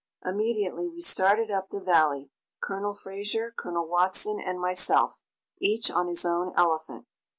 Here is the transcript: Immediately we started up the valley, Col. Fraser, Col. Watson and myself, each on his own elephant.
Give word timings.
Immediately 0.25 0.87
we 0.89 0.99
started 1.01 1.51
up 1.51 1.69
the 1.69 1.79
valley, 1.79 2.31
Col. 2.59 2.91
Fraser, 2.95 3.53
Col. 3.55 3.87
Watson 3.87 4.39
and 4.43 4.59
myself, 4.59 5.21
each 5.59 5.91
on 5.91 6.07
his 6.07 6.25
own 6.25 6.53
elephant. 6.57 7.05